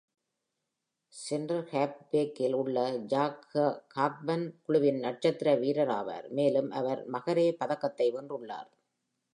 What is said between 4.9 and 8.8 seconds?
நட்சத்திர வீரராவார் மேலும் அவர் மகரே பதக்கத்தை வென்றுள்ளார்.